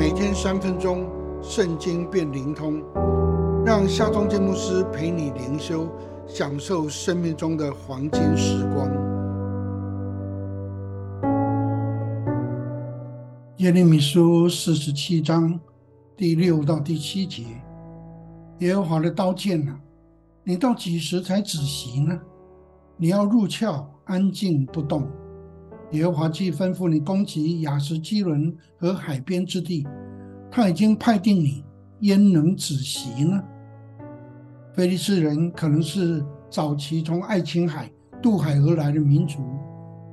[0.00, 1.06] 每天三分钟，
[1.42, 2.82] 圣经变灵通，
[3.66, 5.86] 让夏忠建牧师陪你灵修，
[6.26, 8.88] 享受生命中的黄金时光。
[13.58, 15.60] 耶利米书四十七章
[16.16, 17.44] 第六到第七节：
[18.60, 19.78] 耶和华的刀剑啊，
[20.42, 22.18] 你到几时才止息呢？
[22.96, 25.06] 你要入鞘，安静不动。
[25.92, 29.86] 耶和华既吩咐你攻击雅什基伦和海边之地，
[30.50, 31.64] 他已经派定你，
[32.00, 33.42] 焉能止息呢？
[34.72, 37.90] 菲利斯人可能是早期从爱琴海
[38.22, 39.40] 渡海而来的民族，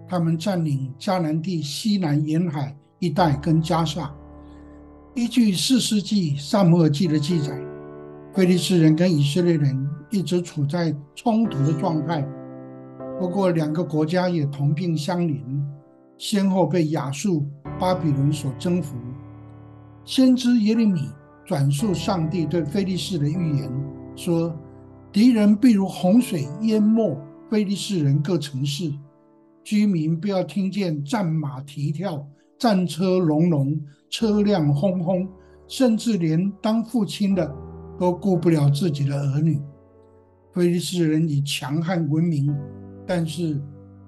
[0.07, 4.11] 他们占领迦南地西南沿海一带跟加沙。
[5.13, 7.55] 依据四世纪萨摩尔记的记载，
[8.33, 12.27] 菲利斯人跟以色列人一直处在冲突的状态。
[13.19, 15.41] 不过，两个国家也同病相怜，
[16.19, 17.47] 先后被亚述、
[17.79, 18.95] 巴比伦所征服。
[20.05, 21.09] 先知耶利米
[21.43, 23.71] 转述上帝对菲利士的预言，
[24.15, 24.55] 说
[25.11, 27.17] ：“敌人必如洪水淹没
[27.49, 28.93] 菲利士人各城市，
[29.63, 32.23] 居民不要听见战马蹄跳、
[32.59, 33.79] 战车隆隆、
[34.11, 35.27] 车辆轰轰，
[35.67, 37.51] 甚至连当父亲的
[37.97, 39.59] 都顾不了自己的儿女。
[40.53, 42.55] 菲利士人以强悍闻名。”
[43.07, 43.59] 但是，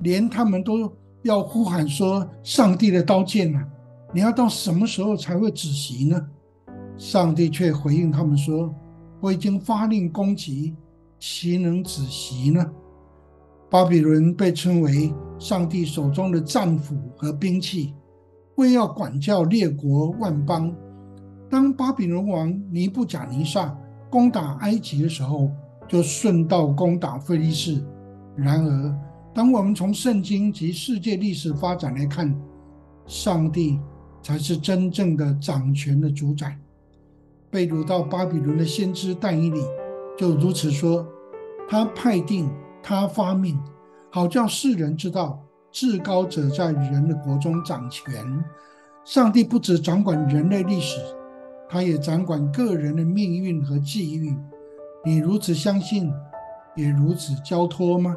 [0.01, 0.91] 连他们都
[1.23, 3.65] 要呼喊说：“上帝的刀剑啊，
[4.13, 6.27] 你要到什么时候才会止息呢？”
[6.97, 8.75] 上帝却回应他们说
[9.21, 10.75] ：“我已经发令攻击，
[11.17, 12.69] 岂能止息呢？”
[13.71, 17.93] 巴比伦被称为上帝手中的战斧和兵器，
[18.55, 20.75] 为要管教列国万邦。
[21.49, 23.73] 当巴比伦王尼布甲尼撒
[24.09, 25.49] 攻打埃及的时候，
[25.87, 27.81] 就顺道攻打菲利士。
[28.41, 28.95] 然而，
[29.33, 32.33] 当我们从圣经及世界历史发展来看，
[33.05, 33.79] 上帝
[34.21, 36.57] 才是真正的掌权的主宰。
[37.49, 39.59] 被掳到巴比伦的先知但以里
[40.17, 41.05] 就如此说
[41.67, 42.49] ：“他派定，
[42.83, 43.59] 他发命，
[44.11, 45.41] 好叫世人知道，
[45.71, 48.13] 至高者在人的国中掌权。
[49.03, 50.99] 上帝不只掌管人类历史，
[51.67, 54.37] 他也掌管个人的命运和际遇。
[55.03, 56.11] 你如此相信，
[56.75, 58.15] 也如此交托吗？”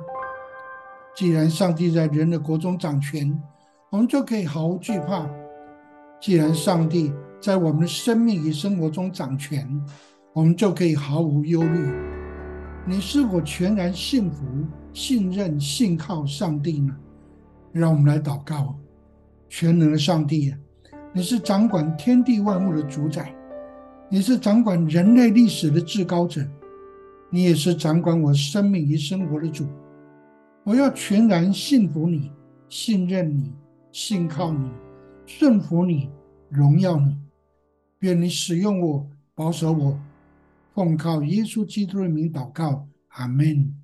[1.15, 3.39] 既然上帝在人的国中掌权，
[3.91, 5.27] 我们就可以毫无惧怕；
[6.21, 9.69] 既然上帝在我们的生命与生活中掌权，
[10.33, 11.87] 我们就可以毫无忧虑。
[12.87, 14.43] 你是否全然信服、
[14.95, 16.97] 信任、信靠上帝呢？
[17.73, 18.75] 让我们来祷告：
[19.51, 20.59] 全能的上帝啊，
[21.13, 23.35] 你是掌管天地万物的主宰，
[24.09, 26.43] 你是掌管人类历史的至高者，
[27.29, 29.67] 你也是掌管我生命与生活的主。
[30.65, 32.31] 我要全然信服你，
[32.69, 33.53] 信任你，
[33.91, 34.71] 信靠你，
[35.27, 36.09] 顺服你，
[36.49, 37.19] 荣耀你。
[37.99, 39.99] 愿你使用我，保守我，
[40.73, 43.75] 奉靠耶稣基督的名祷告，阿门。